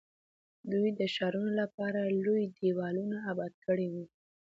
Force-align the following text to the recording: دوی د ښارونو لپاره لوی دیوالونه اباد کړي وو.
دوی 0.71 0.89
د 0.99 1.01
ښارونو 1.15 1.51
لپاره 1.61 1.99
لوی 2.25 2.43
دیوالونه 2.59 3.15
اباد 3.31 3.53
کړي 3.65 3.87
وو. 3.93 4.05